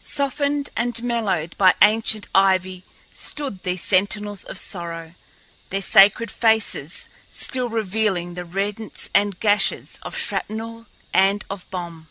[0.00, 5.14] Softened and mellowed by ancient ivy stood these sentinels of sorrow,
[5.70, 12.08] their scarred faces still revealing the rents and gashes of shrapnel and of bomb.